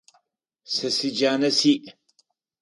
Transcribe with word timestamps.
Сэ 0.73 0.87
зы 0.95 1.09
джанэ 1.15 1.49
сиӏ. 1.57 1.85